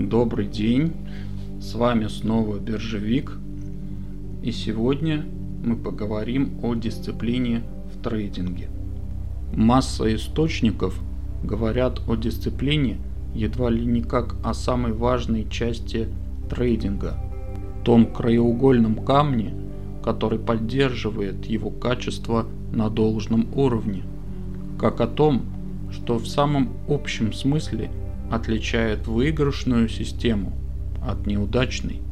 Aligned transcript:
Добрый 0.00 0.46
день, 0.46 0.92
с 1.60 1.74
вами 1.74 2.06
снова 2.06 2.60
Биржевик, 2.60 3.32
и 4.44 4.52
сегодня 4.52 5.26
мы 5.64 5.74
поговорим 5.74 6.60
о 6.62 6.76
дисциплине 6.76 7.64
в 7.92 8.00
трейдинге. 8.00 8.68
Масса 9.52 10.14
источников 10.14 11.02
говорят 11.42 12.00
о 12.08 12.14
дисциплине 12.14 12.98
едва 13.34 13.70
ли 13.70 13.84
не 13.84 14.00
как 14.00 14.36
о 14.44 14.54
самой 14.54 14.92
важной 14.92 15.48
части 15.50 16.06
трейдинга, 16.48 17.16
том 17.84 18.06
краеугольном 18.06 19.04
камне, 19.04 19.52
который 20.04 20.38
поддерживает 20.38 21.44
его 21.46 21.70
качество 21.70 22.46
на 22.72 22.88
должном 22.88 23.48
уровне, 23.52 24.04
как 24.78 25.00
о 25.00 25.08
том, 25.08 25.42
что 25.90 26.18
в 26.18 26.28
самом 26.28 26.68
общем 26.88 27.32
смысле– 27.32 27.90
отличает 28.30 29.06
выигрышную 29.06 29.88
систему 29.88 30.52
от 31.02 31.26
неудачной 31.26 32.02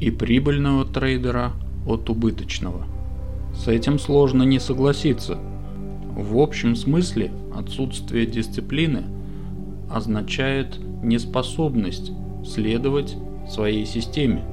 и 0.00 0.10
прибыльного 0.10 0.84
трейдера 0.84 1.52
от 1.86 2.10
убыточного. 2.10 2.86
С 3.54 3.68
этим 3.68 3.98
сложно 3.98 4.42
не 4.42 4.58
согласиться. 4.58 5.38
В 6.14 6.38
общем 6.38 6.76
смысле 6.76 7.32
отсутствие 7.54 8.26
дисциплины 8.26 9.04
означает 9.90 10.78
неспособность 11.02 12.12
следовать 12.44 13.16
своей 13.48 13.86
системе. 13.86 14.44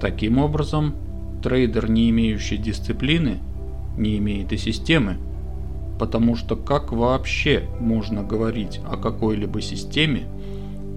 Таким 0.00 0.38
образом, 0.38 0.94
трейдер, 1.42 1.90
не 1.90 2.10
имеющий 2.10 2.56
дисциплины, 2.56 3.38
не 3.96 4.18
имеет 4.18 4.52
и 4.52 4.56
системы– 4.56 5.16
потому 6.00 6.34
что 6.34 6.56
как 6.56 6.92
вообще 6.92 7.68
можно 7.78 8.22
говорить 8.22 8.80
о 8.90 8.96
какой-либо 8.96 9.60
системе, 9.60 10.26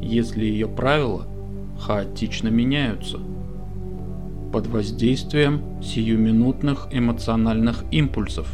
если 0.02 0.46
ее 0.46 0.70
правила 0.70 1.28
хаотично 1.78 2.48
меняются? 2.48 3.20
Под 4.54 4.68
воздействием 4.68 5.62
сиюминутных 5.84 6.88
эмоциональных 6.90 7.84
импульсов. 7.92 8.48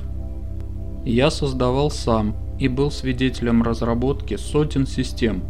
Я 1.06 1.30
создавал 1.30 1.92
сам 1.92 2.36
и 2.58 2.68
был 2.68 2.90
свидетелем 2.90 3.62
разработки 3.62 4.36
сотен 4.36 4.88
систем. 4.88 5.44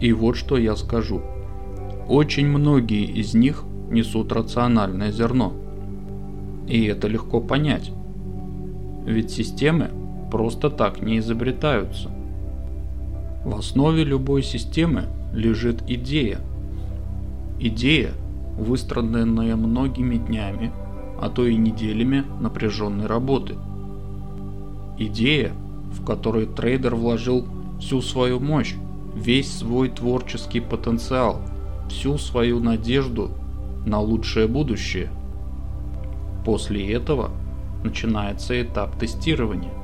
И 0.00 0.12
вот 0.12 0.36
что 0.36 0.56
я 0.56 0.76
скажу. 0.76 1.20
Очень 2.08 2.46
многие 2.46 3.06
из 3.06 3.34
них 3.34 3.64
несут 3.90 4.30
рациональное 4.30 5.10
зерно. 5.10 5.52
И 6.68 6.84
это 6.84 7.08
легко 7.08 7.40
понять. 7.40 7.90
Ведь 9.04 9.32
системы 9.32 9.90
просто 10.32 10.70
так 10.70 11.02
не 11.02 11.18
изобретаются. 11.18 12.10
В 13.44 13.54
основе 13.54 14.02
любой 14.02 14.42
системы 14.42 15.04
лежит 15.34 15.82
идея. 15.86 16.38
Идея, 17.60 18.12
выстраданная 18.56 19.56
многими 19.56 20.16
днями, 20.16 20.72
а 21.20 21.28
то 21.28 21.44
и 21.44 21.54
неделями 21.54 22.24
напряженной 22.40 23.04
работы. 23.04 23.56
Идея, 24.98 25.52
в 25.92 26.02
которой 26.02 26.46
трейдер 26.46 26.94
вложил 26.94 27.46
всю 27.78 28.00
свою 28.00 28.40
мощь, 28.40 28.74
весь 29.14 29.52
свой 29.52 29.90
творческий 29.90 30.60
потенциал, 30.60 31.42
всю 31.90 32.16
свою 32.16 32.58
надежду 32.58 33.32
на 33.84 34.00
лучшее 34.00 34.46
будущее. 34.46 35.10
После 36.46 36.90
этого 36.90 37.32
начинается 37.84 38.60
этап 38.62 38.98
тестирования 38.98 39.81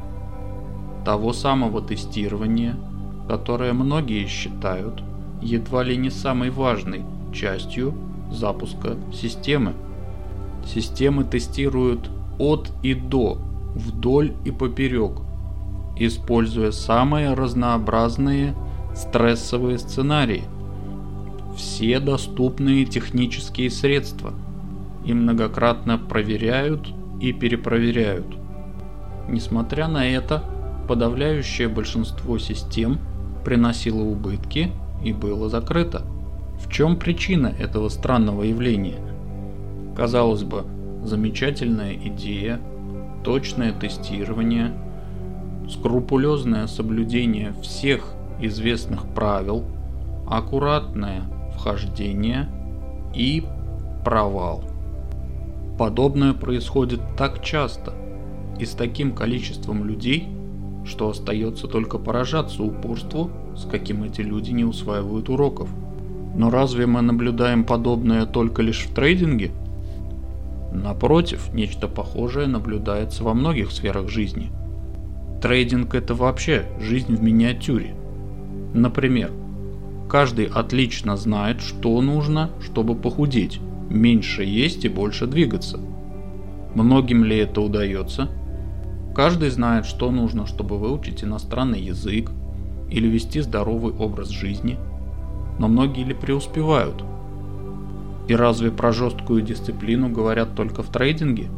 того 1.04 1.32
самого 1.32 1.80
тестирования, 1.80 2.76
которое 3.28 3.72
многие 3.72 4.26
считают 4.26 5.02
едва 5.42 5.82
ли 5.82 5.96
не 5.96 6.10
самой 6.10 6.50
важной 6.50 7.02
частью 7.32 7.94
запуска 8.30 8.96
системы. 9.12 9.74
Системы 10.66 11.24
тестируют 11.24 12.10
от 12.38 12.70
и 12.82 12.94
до, 12.94 13.38
вдоль 13.74 14.32
и 14.44 14.50
поперек, 14.50 15.20
используя 15.96 16.70
самые 16.72 17.34
разнообразные 17.34 18.54
стрессовые 18.94 19.78
сценарии, 19.78 20.44
все 21.56 21.98
доступные 21.98 22.84
технические 22.84 23.70
средства 23.70 24.32
и 25.04 25.12
многократно 25.12 25.98
проверяют 25.98 26.88
и 27.20 27.32
перепроверяют. 27.32 28.26
Несмотря 29.28 29.88
на 29.88 30.06
это, 30.08 30.44
подавляющее 30.88 31.68
большинство 31.68 32.38
систем 32.38 32.98
приносило 33.44 34.02
убытки 34.02 34.72
и 35.04 35.12
было 35.12 35.48
закрыто. 35.48 36.02
В 36.58 36.70
чем 36.72 36.96
причина 36.96 37.46
этого 37.46 37.88
странного 37.88 38.42
явления? 38.42 38.98
Казалось 39.96 40.42
бы, 40.42 40.64
замечательная 41.04 41.94
идея, 41.94 42.60
точное 43.22 43.72
тестирование, 43.72 44.72
скрупулезное 45.68 46.66
соблюдение 46.66 47.52
всех 47.62 48.14
известных 48.40 49.06
правил, 49.14 49.64
аккуратное 50.26 51.22
вхождение 51.54 52.48
и 53.14 53.44
провал. 54.04 54.64
Подобное 55.78 56.32
происходит 56.32 57.00
так 57.16 57.42
часто 57.42 57.94
и 58.58 58.64
с 58.64 58.70
таким 58.70 59.14
количеством 59.14 59.84
людей, 59.84 60.28
что 60.88 61.10
остается 61.10 61.68
только 61.68 61.98
поражаться 61.98 62.62
упорству, 62.62 63.30
с 63.56 63.64
каким 63.64 64.02
эти 64.04 64.22
люди 64.22 64.50
не 64.50 64.64
усваивают 64.64 65.28
уроков. 65.28 65.68
Но 66.34 66.50
разве 66.50 66.86
мы 66.86 67.02
наблюдаем 67.02 67.64
подобное 67.64 68.26
только 68.26 68.62
лишь 68.62 68.86
в 68.86 68.94
трейдинге? 68.94 69.50
Напротив, 70.72 71.52
нечто 71.52 71.88
похожее 71.88 72.46
наблюдается 72.46 73.24
во 73.24 73.34
многих 73.34 73.70
сферах 73.70 74.08
жизни. 74.08 74.50
Трейдинг 75.42 75.94
это 75.94 76.14
вообще 76.14 76.66
жизнь 76.80 77.14
в 77.14 77.22
миниатюре. 77.22 77.94
Например, 78.74 79.30
каждый 80.08 80.46
отлично 80.46 81.16
знает, 81.16 81.60
что 81.60 82.00
нужно, 82.02 82.50
чтобы 82.60 82.94
похудеть, 82.94 83.60
меньше 83.88 84.42
есть 84.42 84.84
и 84.84 84.88
больше 84.88 85.26
двигаться. 85.26 85.80
Многим 86.74 87.24
ли 87.24 87.38
это 87.38 87.60
удается? 87.60 88.28
Каждый 89.18 89.50
знает, 89.50 89.84
что 89.84 90.12
нужно, 90.12 90.46
чтобы 90.46 90.78
выучить 90.78 91.24
иностранный 91.24 91.80
язык 91.80 92.30
или 92.88 93.08
вести 93.08 93.40
здоровый 93.40 93.92
образ 93.92 94.28
жизни, 94.28 94.78
но 95.58 95.66
многие 95.66 96.04
ли 96.04 96.14
преуспевают? 96.14 97.02
И 98.28 98.36
разве 98.36 98.70
про 98.70 98.92
жесткую 98.92 99.42
дисциплину 99.42 100.08
говорят 100.08 100.54
только 100.54 100.84
в 100.84 100.90
трейдинге? 100.90 101.48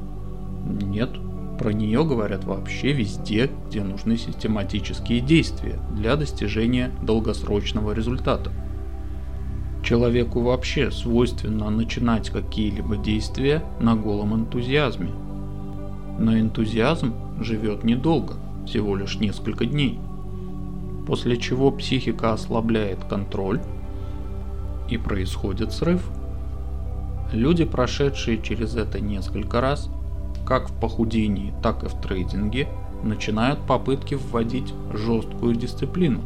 Нет, 0.65 1.11
про 1.59 1.75
нее 1.75 2.03
говорят 2.03 2.45
вообще 2.45 2.93
везде, 2.93 3.51
где 3.69 3.83
нужны 3.85 4.17
систематические 4.17 5.21
действия 5.21 5.79
для 5.95 6.17
достижения 6.17 6.91
долгосрочного 7.03 7.93
результата. 7.93 8.51
Человеку 9.85 10.41
вообще 10.41 10.91
свойственно 10.91 11.69
начинать 11.69 12.31
какие-либо 12.31 12.97
действия 12.97 13.63
на 13.81 13.97
голом 13.97 14.35
энтузиазме. 14.35 15.11
Но 16.19 16.39
энтузиазм 16.39 17.13
живет 17.41 17.85
недолго, 17.85 18.35
всего 18.67 18.97
лишь 18.97 19.17
несколько 19.17 19.67
дней, 19.67 19.99
после 21.07 21.37
чего 21.37 21.71
психика 21.71 22.33
ослабляет 22.33 23.05
контроль 23.05 23.61
и 24.89 24.97
происходит 24.97 25.73
срыв. 25.73 26.09
Люди, 27.33 27.65
прошедшие 27.65 28.43
через 28.43 28.77
это 28.77 29.01
несколько 29.01 29.61
раз, 29.61 29.89
как 30.47 30.71
в 30.71 30.81
похудении, 30.81 31.55
так 31.63 31.85
и 31.85 31.89
в 31.89 31.95
трейдинге, 32.01 32.69
начинают 33.03 33.61
попытки 33.67 34.15
вводить 34.15 34.75
жесткую 34.93 35.55
дисциплину. 35.55 36.21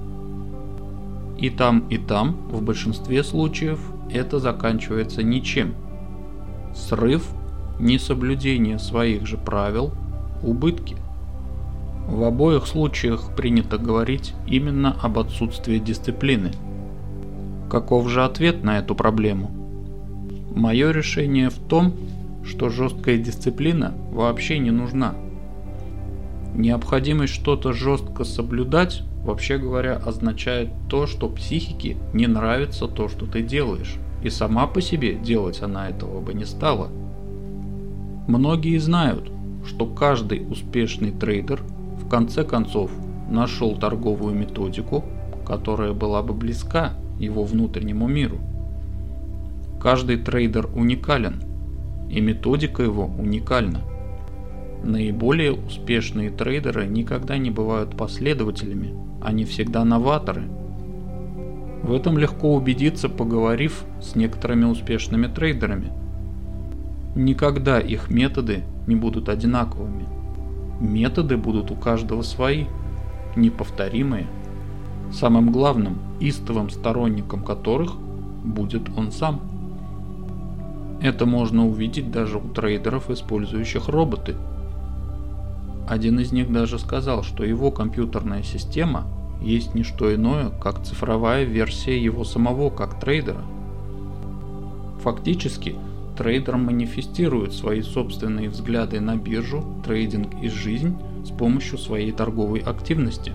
И 1.38 1.50
там, 1.50 1.86
и 1.88 1.98
там, 1.98 2.36
в 2.50 2.62
большинстве 2.62 3.22
случаев, 3.22 3.80
это 4.10 4.38
заканчивается 4.38 5.22
ничем. 5.22 5.74
Срыв, 6.74 7.28
несоблюдение 7.78 8.78
своих 8.78 9.26
же 9.26 9.36
правил, 9.36 9.92
убытки. 10.42 10.96
В 12.06 12.22
обоих 12.24 12.66
случаях 12.66 13.34
принято 13.34 13.78
говорить 13.78 14.34
именно 14.46 14.94
об 15.02 15.18
отсутствии 15.18 15.78
дисциплины. 15.78 16.52
Каков 17.70 18.08
же 18.08 18.24
ответ 18.24 18.62
на 18.62 18.78
эту 18.78 18.94
проблему? 18.94 19.50
Мое 20.54 20.90
решение 20.90 21.48
в 21.48 21.58
том, 21.58 21.94
что 22.44 22.68
жесткая 22.68 23.16
дисциплина 23.16 23.94
вообще 24.12 24.58
не 24.58 24.70
нужна. 24.70 25.14
Необходимость 26.54 27.32
что-то 27.32 27.72
жестко 27.72 28.24
соблюдать, 28.24 29.02
вообще 29.24 29.56
говоря, 29.58 29.96
означает 29.96 30.68
то, 30.88 31.06
что 31.06 31.28
психике 31.28 31.96
не 32.12 32.26
нравится 32.26 32.86
то, 32.86 33.08
что 33.08 33.26
ты 33.26 33.42
делаешь. 33.42 33.96
И 34.22 34.30
сама 34.30 34.66
по 34.66 34.80
себе 34.80 35.14
делать 35.14 35.62
она 35.62 35.88
этого 35.88 36.20
бы 36.20 36.34
не 36.34 36.44
стала. 36.44 36.88
Многие 38.28 38.78
знают, 38.78 39.30
что 39.66 39.86
каждый 39.86 40.46
успешный 40.48 41.10
трейдер 41.10 41.60
конце 42.14 42.44
концов 42.44 42.92
нашел 43.28 43.74
торговую 43.74 44.36
методику, 44.36 45.04
которая 45.44 45.92
была 45.94 46.22
бы 46.22 46.32
близка 46.32 46.92
его 47.18 47.42
внутреннему 47.42 48.06
миру. 48.06 48.38
Каждый 49.80 50.18
трейдер 50.18 50.68
уникален, 50.76 51.42
и 52.08 52.20
методика 52.20 52.84
его 52.84 53.06
уникальна. 53.06 53.80
Наиболее 54.84 55.54
успешные 55.54 56.30
трейдеры 56.30 56.86
никогда 56.86 57.36
не 57.36 57.50
бывают 57.50 57.96
последователями, 57.96 58.94
они 59.20 59.44
всегда 59.44 59.84
новаторы. 59.84 60.44
В 61.82 61.92
этом 61.92 62.16
легко 62.16 62.54
убедиться, 62.54 63.08
поговорив 63.08 63.84
с 64.00 64.14
некоторыми 64.14 64.66
успешными 64.66 65.26
трейдерами. 65.26 65.90
Никогда 67.16 67.80
их 67.80 68.08
методы 68.08 68.62
не 68.86 68.94
будут 68.94 69.28
одинаковыми. 69.28 70.23
Методы 70.80 71.36
будут 71.36 71.70
у 71.70 71.76
каждого 71.76 72.22
свои, 72.22 72.66
неповторимые. 73.36 74.26
Самым 75.12 75.52
главным, 75.52 75.98
истовым 76.20 76.70
сторонником 76.70 77.42
которых 77.42 77.94
будет 78.44 78.88
он 78.96 79.12
сам. 79.12 79.40
Это 81.00 81.26
можно 81.26 81.66
увидеть 81.66 82.10
даже 82.10 82.38
у 82.38 82.48
трейдеров, 82.48 83.10
использующих 83.10 83.88
роботы. 83.88 84.36
Один 85.86 86.18
из 86.18 86.32
них 86.32 86.50
даже 86.50 86.78
сказал, 86.78 87.22
что 87.22 87.44
его 87.44 87.70
компьютерная 87.70 88.42
система 88.42 89.04
есть 89.40 89.74
не 89.74 89.82
что 89.82 90.14
иное, 90.14 90.48
как 90.48 90.82
цифровая 90.82 91.44
версия 91.44 92.02
его 92.02 92.24
самого 92.24 92.70
как 92.70 92.98
трейдера. 92.98 93.42
Фактически, 95.02 95.76
трейдер 96.16 96.56
манифестирует 96.56 97.52
свои 97.52 97.82
собственные 97.82 98.48
взгляды 98.50 99.00
на 99.00 99.16
биржу, 99.16 99.64
трейдинг 99.84 100.42
и 100.42 100.48
жизнь 100.48 100.96
с 101.24 101.30
помощью 101.30 101.78
своей 101.78 102.12
торговой 102.12 102.60
активности. 102.60 103.32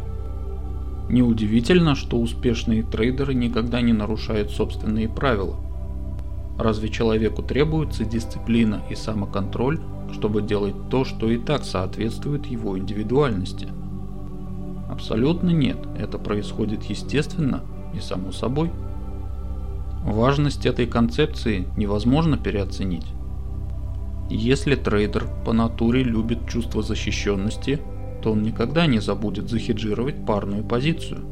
Неудивительно, 1.09 1.95
что 1.95 2.19
успешные 2.19 2.83
трейдеры 2.83 3.33
никогда 3.33 3.81
не 3.81 3.93
нарушают 3.93 4.51
собственные 4.51 5.09
правила– 5.09 5.55
Разве 6.59 6.89
человеку 6.89 7.41
требуется 7.41 8.03
дисциплина 8.03 8.81
и 8.89 8.95
самоконтроль, 8.95 9.79
чтобы 10.11 10.41
делать 10.41 10.75
то, 10.89 11.05
что 11.05 11.31
и 11.31 11.37
так 11.37 11.63
соответствует 11.63 12.47
его 12.47 12.77
индивидуальности? 12.77 13.69
Абсолютно 14.89 15.51
нет, 15.51 15.77
это 15.97 16.17
происходит 16.17 16.83
естественно 16.83 17.61
и 17.93 18.01
само 18.01 18.33
собой. 18.33 18.71
Важность 20.03 20.65
этой 20.65 20.87
концепции 20.87 21.67
невозможно 21.75 22.37
переоценить. 22.37 23.05
Если 24.29 24.75
трейдер 24.75 25.27
по 25.45 25.53
натуре 25.53 26.03
любит 26.03 26.47
чувство 26.47 26.81
защищенности, 26.81 27.79
то 28.21 28.31
он 28.31 28.43
никогда 28.43 28.85
не 28.85 28.99
забудет 28.99 29.49
захеджировать 29.49 30.25
парную 30.25 30.63
позицию. 30.63 31.25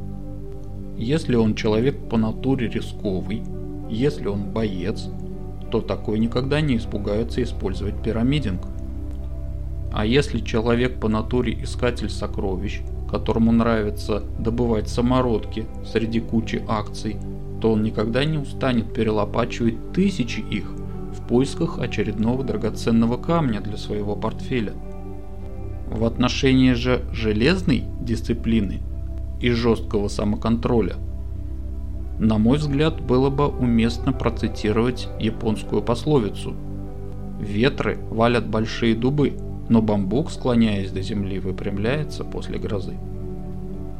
Если 0.96 1.36
он 1.36 1.54
человек 1.54 2.08
по 2.08 2.18
натуре 2.18 2.68
рисковый, 2.68 3.42
если 3.88 4.26
он 4.26 4.50
боец, 4.50 5.08
то 5.70 5.80
такой 5.80 6.18
никогда 6.18 6.60
не 6.60 6.76
испугается 6.76 7.42
использовать 7.42 8.02
пирамидинг. 8.02 8.62
А 9.92 10.04
если 10.04 10.40
человек 10.40 11.00
по 11.00 11.08
натуре 11.08 11.56
искатель 11.62 12.10
сокровищ, 12.10 12.80
которому 13.10 13.52
нравится 13.52 14.22
добывать 14.38 14.88
самородки 14.88 15.66
среди 15.90 16.20
кучи 16.20 16.62
акций, 16.68 17.16
то 17.60 17.72
он 17.72 17.82
никогда 17.82 18.24
не 18.24 18.38
устанет 18.38 18.92
перелопачивать 18.92 19.92
тысячи 19.92 20.40
их 20.40 20.70
в 21.12 21.26
поисках 21.26 21.78
очередного 21.78 22.44
драгоценного 22.44 23.16
камня 23.16 23.60
для 23.60 23.76
своего 23.76 24.16
портфеля. 24.16 24.74
В 25.90 26.04
отношении 26.04 26.72
же 26.72 27.02
железной 27.12 27.84
дисциплины 28.00 28.80
и 29.40 29.50
жесткого 29.50 30.08
самоконтроля– 30.08 30.96
на 32.18 32.36
мой 32.38 32.58
взгляд, 32.58 33.00
было 33.00 33.30
бы 33.30 33.46
уместно 33.46 34.12
процитировать 34.12 35.08
японскую 35.20 35.82
пословицу 35.82 36.54
«Ветры 37.40 37.98
валят 38.10 38.48
большие 38.48 38.96
дубы, 38.96 39.34
но 39.68 39.82
бамбук, 39.82 40.32
склоняясь 40.32 40.90
до 40.90 41.00
земли, 41.00 41.38
выпрямляется 41.38 42.24
после 42.24 42.58
грозы». 42.58 42.94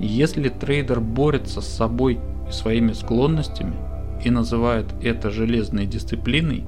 Если 0.00 0.48
трейдер 0.48 1.00
борется 1.00 1.60
с 1.60 1.68
собой 1.68 2.18
и 2.48 2.52
своими 2.52 2.92
склонностями 2.92 3.76
и 4.24 4.30
называет 4.30 4.86
это 5.02 5.30
железной 5.30 5.86
дисциплиной, 5.86 6.64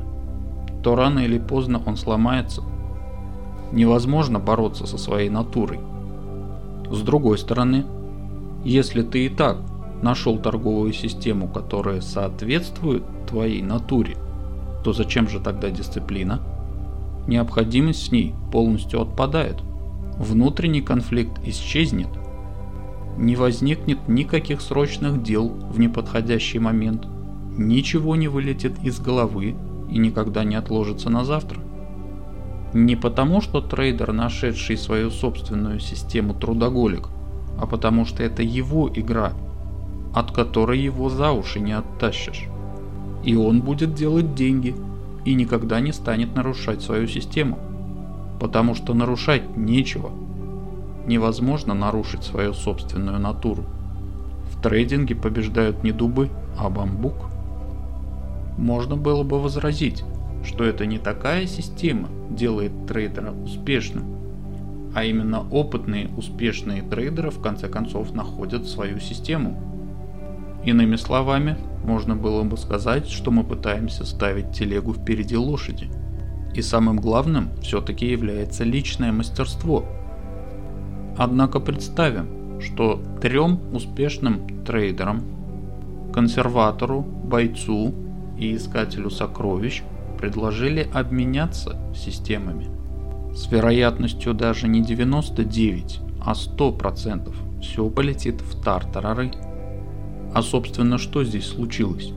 то 0.83 0.95
рано 0.95 1.21
или 1.21 1.39
поздно 1.39 1.83
он 1.85 1.97
сломается. 1.97 2.63
Невозможно 3.73 4.39
бороться 4.39 4.87
со 4.87 4.99
своей 4.99 5.31
натурой. 5.31 5.81
С 6.91 7.03
другой 7.03 7.39
стороны, 7.39 7.85
если 8.65 9.03
ты 9.03 9.27
и 9.27 9.29
так 9.29 9.59
нашел 10.03 10.39
торговую 10.39 10.93
систему, 10.93 11.49
которая 11.49 12.01
соответствует 12.01 13.03
твоей 13.29 13.63
натуре, 13.63 14.17
то 14.83 14.93
зачем 14.93 15.29
же 15.29 15.41
тогда 15.41 15.71
дисциплина? 15.71 16.41
Необходимость 17.27 18.07
с 18.07 18.13
ней 18.13 18.35
полностью 18.51 19.03
отпадает. 19.03 19.57
Внутренний 20.17 20.83
конфликт 20.83 21.39
исчезнет. 21.47 22.09
Не 23.21 23.37
возникнет 23.37 24.09
никаких 24.09 24.61
срочных 24.61 25.23
дел 25.23 25.49
в 25.49 25.79
неподходящий 25.79 26.59
момент. 26.59 27.07
Ничего 27.57 28.17
не 28.17 28.27
вылетит 28.27 28.83
из 28.83 28.99
головы 28.99 29.55
и 29.89 29.99
никогда 29.99 30.43
не 30.43 30.57
отложится 30.57 31.11
на 31.11 31.25
завтра. 31.25 31.61
Не 32.75 32.97
потому, 32.97 33.41
что 33.41 33.61
трейдер, 33.61 34.13
нашедший 34.13 34.77
свою 34.77 35.11
собственную 35.11 35.79
систему 35.79 36.35
трудоголик, 36.35 37.07
а 37.57 37.67
потому 37.67 38.05
что 38.05 38.25
это 38.25 38.43
его 38.43 38.91
игра– 38.93 39.35
от 40.15 40.33
которой 40.33 40.79
его 40.79 41.09
за 41.09 41.33
уши 41.33 41.61
не 41.61 41.73
оттащишь. 41.73 42.47
И 43.25 43.35
он 43.37 43.61
будет 43.61 43.95
делать 43.95 44.35
деньги 44.35 44.75
и 45.25 45.35
никогда 45.35 45.81
не 45.81 45.93
станет 45.93 46.35
нарушать 46.35 46.83
свою 46.83 47.07
систему. 47.07 47.59
Потому 48.41 48.75
что 48.75 48.95
нарушать 48.95 49.57
нечего. 49.57 50.11
Невозможно 51.11 51.75
нарушить 51.75 52.23
свою 52.23 52.55
собственную 52.55 53.19
натуру. 53.19 53.65
В 54.53 54.63
трейдинге 54.63 55.15
побеждают 55.15 55.83
не 55.83 55.93
дубы, 55.93 56.31
а 56.57 56.71
бамбук. 56.71 57.31
Можно 58.57 58.97
было 58.97 59.23
бы 59.23 59.41
возразить, 59.41 60.05
что 60.45 60.65
это 60.65 60.87
не 60.87 60.99
такая 60.99 61.47
система 61.47 62.09
делает 62.31 62.87
трейдера 62.87 63.33
успешным, 63.33 64.05
а 64.95 65.05
именно 65.05 65.41
опытные 65.51 66.09
успешные 66.17 66.83
трейдеры 66.83 67.31
в 67.31 67.41
конце 67.43 67.69
концов 67.69 68.15
находят 68.15 68.69
свою 68.69 69.01
систему– 69.01 69.61
Иными 70.65 70.97
словами, 70.97 71.57
можно 71.85 72.15
было 72.15 72.43
бы 72.43 72.57
сказать, 72.59 73.09
что 73.09 73.31
мы 73.31 73.45
пытаемся 73.45 74.05
ставить 74.05 74.53
телегу 74.53 74.93
впереди 74.93 75.37
лошади. 75.37 75.89
И 76.55 76.61
самым 76.61 76.99
главным 76.99 77.49
все-таки 77.63 78.07
является 78.07 78.65
личное 78.65 79.11
мастерство. 79.11 79.87
Однако 81.17 81.61
представим, 81.61 82.61
что 82.61 83.01
трем 83.21 83.61
успешным 83.73 84.65
трейдерам, 84.65 85.23
консерватору, 86.13 87.03
бойцу 87.03 87.95
и 88.39 88.57
искателю 88.57 89.11
сокровищ 89.11 89.83
предложили 90.19 90.89
обменяться 90.93 91.79
системами. 91.95 92.69
С 93.35 93.51
вероятностью 93.51 94.35
даже 94.35 94.69
не 94.69 94.83
99, 94.83 96.01
а 96.25 96.33
100% 96.33 97.61
все 97.61 97.89
полетит 97.89 98.41
в 98.41 98.63
тартарары 98.63 99.31
а 100.33 100.43
собственно 100.43 100.99
что 100.99 101.25
здесь 101.25 101.47
случилось? 101.47 102.13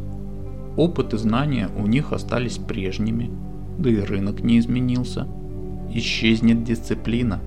Опыт 0.78 1.14
и 1.14 1.18
знания 1.18 1.70
у 1.78 1.88
них 1.88 2.14
остались 2.14 2.58
прежними, 2.58 3.32
да 3.78 3.90
и 3.90 4.00
рынок 4.00 4.42
не 4.42 4.60
изменился. 4.60 5.28
Исчезнет 5.94 6.64
дисциплина. 6.64 7.42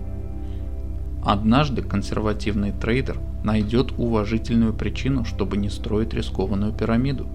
Однажды 1.27 1.83
консервативный 1.83 2.73
трейдер 2.73 3.21
найдет 3.45 3.93
уважительную 3.99 4.73
причину, 4.73 5.27
чтобы 5.27 5.59
не 5.59 5.69
строить 5.69 6.15
рискованную 6.15 6.73
пирамиду. 6.73 7.27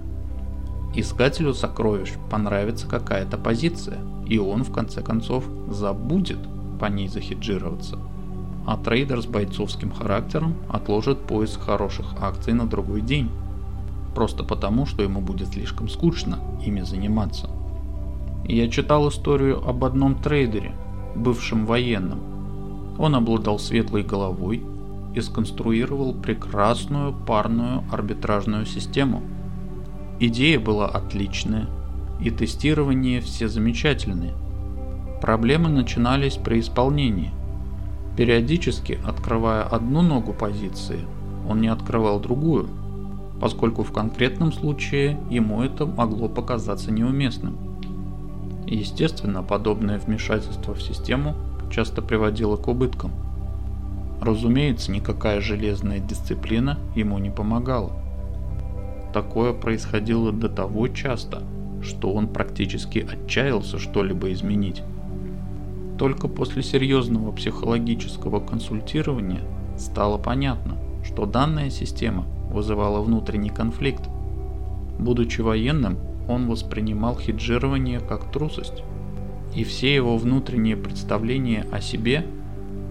Искателю 0.95 1.53
сокровищ 1.53 2.13
понравится 2.31 2.87
какая-то 2.87 3.37
позиция, 3.37 3.99
и 4.27 4.39
он 4.39 4.63
в 4.63 4.71
конце 4.71 5.03
концов 5.03 5.45
забудет 5.69 6.39
по 6.79 6.85
ней 6.85 7.07
захеджироваться– 7.07 7.99
а 8.65 8.77
трейдер 8.77 9.21
с 9.21 9.25
бойцовским 9.25 9.91
характером 9.91 10.55
отложит 10.69 11.19
поиск 11.19 11.61
хороших 11.61 12.05
акций 12.21 12.53
на 12.53 12.67
другой 12.67 13.01
день. 13.01 13.29
Просто 14.13 14.43
потому, 14.43 14.85
что 14.85 15.03
ему 15.03 15.21
будет 15.21 15.49
слишком 15.49 15.89
скучно 15.89 16.39
ими 16.63 16.81
заниматься. 16.81 17.49
Я 18.45 18.69
читал 18.69 19.09
историю 19.09 19.67
об 19.67 19.83
одном 19.83 20.15
трейдере, 20.15 20.73
бывшем 21.15 21.65
военном. 21.65 22.30
Он 23.01 23.15
обладал 23.15 23.59
светлой 23.59 24.03
головой 24.03 24.63
и 25.13 25.19
сконструировал 25.19 26.13
прекрасную 26.13 27.13
парную 27.13 27.83
арбитражную 27.91 28.65
систему. 28.65 29.21
Идея 30.21 30.61
была 30.61 30.87
отличная, 30.87 31.67
и 32.21 32.29
тестирование 32.29 33.19
все 33.19 33.49
замечательные. 33.49 34.33
Проблемы 35.21 35.67
начинались 35.67 36.35
при 36.35 36.61
исполнении– 36.61 37.31
Периодически, 38.17 38.99
открывая 39.05 39.63
одну 39.63 40.01
ногу 40.01 40.33
позиции, 40.33 40.99
он 41.47 41.61
не 41.61 41.67
открывал 41.67 42.19
другую. 42.19 42.69
поскольку 43.39 43.81
в 43.81 43.91
конкретном 43.91 44.53
случае 44.53 45.19
ему 45.31 45.63
это 45.63 45.87
могло 45.87 46.29
показаться 46.29 46.91
неуместным. 46.91 47.57
Естественно, 48.67 49.41
подобное 49.41 49.97
вмешательство 49.97 50.75
в 50.75 50.81
систему 50.83 51.33
часто 51.71 52.01
приводило 52.01 52.57
к 52.57 52.67
убыткам. 52.67 53.11
Разумеется, 54.21 54.91
никакая 54.91 55.41
железная 55.41 55.99
дисциплина 55.99 56.77
ему 56.95 57.17
не 57.17 57.31
помогала. 57.31 57.91
Такое 59.13 59.53
происходило 59.53 60.31
до 60.31 60.47
того 60.47 60.87
часто, 60.87 61.41
что 61.81 62.13
он 62.13 62.27
практически 62.27 62.99
отчаялся 62.99 63.79
что-либо 63.79 64.31
изменить. 64.31 64.83
Только 65.97 66.27
после 66.27 66.63
серьезного 66.63 67.31
психологического 67.31 68.39
консультирования 68.39 69.41
стало 69.77 70.17
понятно, 70.17 70.77
что 71.03 71.25
данная 71.25 71.69
система 71.69 72.25
вызывала 72.51 73.01
внутренний 73.01 73.49
конфликт. 73.49 74.07
Будучи 74.99 75.41
военным, 75.41 75.97
он 76.27 76.47
воспринимал 76.47 77.15
хеджирование 77.15 77.99
как 77.99 78.31
трусость, 78.31 78.83
и 79.55 79.63
все 79.63 79.93
его 79.93 80.17
внутренние 80.17 80.77
представления 80.77 81.65
о 81.71 81.81
себе, 81.81 82.25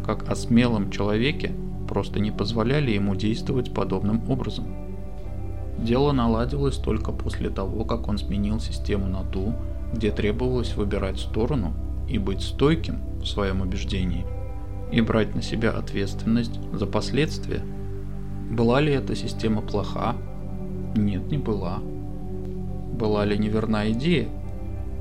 как 0.04 0.28
о 0.30 0.34
смелом 0.34 0.90
человеке, 0.90 1.52
просто 1.88 2.20
не 2.20 2.30
позволяли 2.30 2.90
ему 2.90 3.14
действовать 3.14 3.72
подобным 3.72 4.30
образом. 4.30 4.66
Дело 5.78 6.12
наладилось 6.12 6.76
только 6.76 7.10
после 7.10 7.48
того, 7.48 7.84
как 7.84 8.08
он 8.08 8.18
сменил 8.18 8.60
систему 8.60 9.06
на 9.06 9.24
ту, 9.24 9.54
где 9.94 10.10
требовалось 10.10 10.76
выбирать 10.76 11.18
сторону 11.18 11.72
и 12.08 12.18
быть 12.18 12.42
стойким 12.42 12.98
в 13.20 13.26
своем 13.26 13.62
убеждении 13.62 14.26
и 14.92 15.00
брать 15.00 15.34
на 15.34 15.42
себя 15.42 15.70
ответственность 15.70 16.58
за 16.72 16.86
последствия. 16.86 17.62
Была 18.50 18.80
ли 18.80 18.92
эта 18.92 19.14
система 19.14 19.62
плоха? 19.62 20.16
Нет, 20.96 21.30
не 21.30 21.38
была. 21.38 21.78
Была 21.78 23.24
ли 23.24 23.38
неверна 23.38 23.90
идея? 23.92 24.28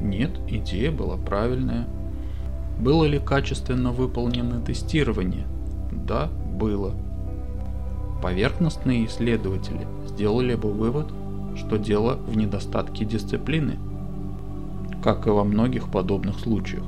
Нет, 0.01 0.31
идея 0.47 0.91
была 0.91 1.17
правильная. 1.17 1.87
Было 2.79 3.05
ли 3.05 3.19
качественно 3.19 3.91
выполнено 3.91 4.61
тестирование? 4.61 5.45
Да, 5.91 6.29
было. 6.59 6.93
Поверхностные 8.21 9.05
исследователи 9.05 9.87
сделали 10.07 10.55
бы 10.55 10.71
вывод, 10.71 11.07
что 11.55 11.77
дело 11.77 12.15
в 12.15 12.37
недостатке 12.37 13.05
дисциплины, 13.05 13.77
как 15.03 15.27
и 15.27 15.29
во 15.29 15.43
многих 15.43 15.89
подобных 15.89 16.39
случаях. 16.39 16.83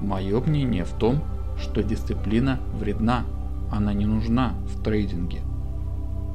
Мое 0.00 0.40
мнение 0.40 0.84
в 0.84 0.92
том, 0.92 1.20
что 1.58 1.82
дисциплина 1.82 2.58
вредна, 2.78 3.24
она 3.70 3.92
не 3.92 4.06
нужна 4.06 4.54
в 4.66 4.82
трейдинге. 4.82 5.40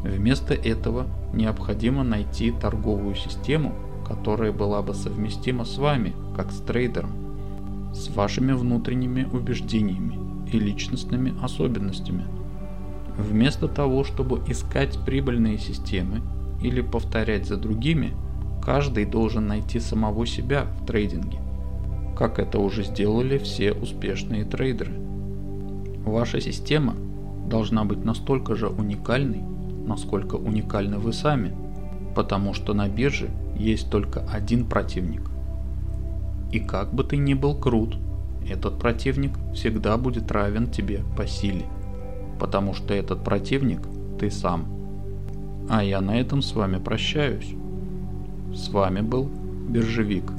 Вместо 0.04 0.54
этого 0.54 1.08
необходимо 1.34 2.04
найти 2.04 2.52
торговую 2.52 3.16
систему, 3.16 3.74
которая 4.08 4.52
была 4.52 4.82
бы 4.82 4.94
совместима 4.94 5.66
с 5.66 5.78
вами, 5.78 6.14
как 6.36 6.52
с 6.52 6.60
трейдером, 6.60 7.12
с 7.94 8.10
вашими 8.10 8.54
внутренними 8.54 9.28
убеждениями 9.32 10.20
и 10.52 10.60
личностными 10.60 11.34
особенностями. 11.42 12.26
Вместо 13.18 13.68
того, 13.68 14.04
чтобы 14.04 14.42
искать 14.48 15.00
прибыльные 15.06 15.58
системы 15.58 16.22
или 16.62 16.82
повторять 16.82 17.48
за 17.48 17.58
другими, 17.58 18.14
каждый 18.62 19.06
должен 19.06 19.48
найти 19.48 19.80
самого 19.80 20.26
себя 20.26 20.66
в 20.80 20.86
трейдинге, 20.86 21.40
как 22.18 22.40
это 22.40 22.60
уже 22.60 22.84
сделали 22.84 23.38
все 23.38 23.72
успешные 23.72 24.44
трейдеры. 24.44 24.92
Ваша 26.06 26.42
система 26.42 26.96
должна 27.48 27.86
быть 27.86 28.04
настолько 28.04 28.56
же 28.56 28.68
уникальной, 28.68 29.42
насколько 29.88 30.36
уникальны 30.36 30.98
вы 30.98 31.14
сами, 31.14 31.56
потому 32.16 32.54
что 32.54 32.74
на 32.74 32.88
бирже 32.88 33.30
есть 33.56 33.90
только 33.90 34.22
один 34.32 34.66
противник. 34.66 35.30
И 36.52 36.60
как 36.60 36.94
бы 36.94 37.04
ты 37.04 37.18
ни 37.18 37.34
был 37.34 37.56
крут, 37.56 37.98
этот 38.48 38.80
противник 38.80 39.32
всегда 39.54 39.98
будет 39.98 40.32
равен 40.32 40.70
тебе 40.70 41.04
по 41.18 41.26
силе, 41.26 41.66
потому 42.40 42.74
что 42.74 42.94
этот 42.94 43.24
противник 43.24 43.82
ты 44.20 44.30
сам. 44.30 44.68
А 45.70 45.84
я 45.84 46.00
на 46.02 46.20
этом 46.20 46.42
с 46.42 46.54
вами 46.54 46.78
прощаюсь. 46.78 47.56
С 48.54 48.70
вами 48.70 49.02
был 49.02 49.30
Биржевик. 49.70 50.32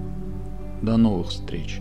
До 0.82 0.96
новых 0.96 1.28
встреч. 1.28 1.80